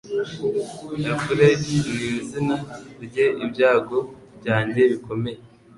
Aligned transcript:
Eurypyle 0.95 1.47
ni 1.63 1.75
izina 2.19 2.55
rye 3.03 3.25
ibyago 3.45 3.97
byanjye 4.39 4.81
bikomeye 4.91 5.39